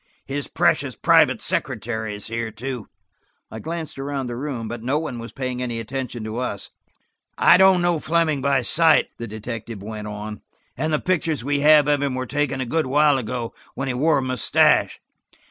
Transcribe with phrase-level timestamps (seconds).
[0.25, 2.87] His precious private secretary is here, too."
[3.51, 6.71] I glanced around the room, but no one was paying any attention to us.
[7.37, 10.41] "I don't know Fleming by sight," the detective went on,
[10.75, 13.93] "and the pictures we have of him were taken a good while ago, when he
[13.93, 14.99] wore a mustache.